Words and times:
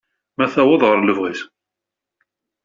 Ma 0.37 0.45
tewweḍ 0.53 0.81
ɣer 0.85 0.97
lebɣi-s. 1.01 1.41